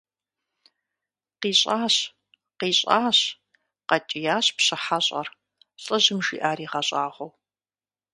КъищӀащ! 1.41 1.95
КъищӀащ!– 2.59 3.19
къэкӀиящ 3.89 4.45
пщы 4.57 4.77
хьэщӀэр, 4.83 5.27
лӀыжьым 5.83 6.19
жиӀар 6.25 6.59
игъэщӀагъуэу. 6.65 7.31